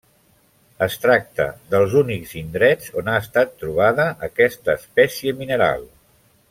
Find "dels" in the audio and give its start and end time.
1.75-1.93